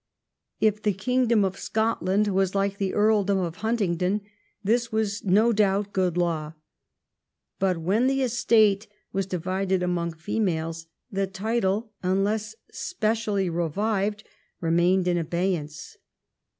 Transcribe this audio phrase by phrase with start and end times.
[0.59, 4.21] If the kingdom of Scotland was like the earldom of Huntingdon
[4.63, 6.53] this was no doubt good law.
[7.59, 14.23] And when the estate was divided among females, the title, unless specially revived,
[14.59, 15.97] remained in abeyance.